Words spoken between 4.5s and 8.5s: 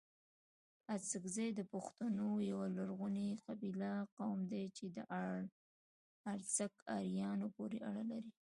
دئ چي د ارڅک اريانو پوري اړه لري